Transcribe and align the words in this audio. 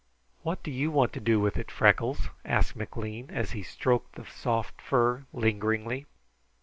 "What 0.41 0.63
do 0.63 0.71
you 0.71 0.89
want 0.89 1.13
to 1.13 1.19
do 1.19 1.39
with 1.39 1.57
it, 1.57 1.69
Freckles?" 1.69 2.29
asked 2.43 2.75
McLean, 2.75 3.29
as 3.29 3.51
he 3.51 3.61
stroked 3.61 4.15
the 4.15 4.25
soft 4.25 4.81
fur 4.81 5.27
lingeringly. 5.31 6.07